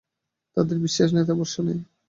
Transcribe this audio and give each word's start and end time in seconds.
তাঁদের 0.57 0.77
বিশ্বাস 0.79 1.09
নেই, 1.11 1.25
তাই 1.27 1.37
ভরসা 1.39 1.61
নেই। 1.67 1.79